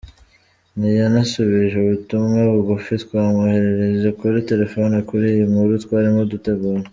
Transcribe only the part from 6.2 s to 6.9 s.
dutegura.